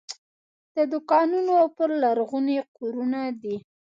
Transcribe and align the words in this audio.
د 0.75 0.77
دوکانونو 0.91 1.55
پر 1.77 1.89
لرغوني 2.01 2.57
کورونه 2.77 3.21
دي. 3.41 3.55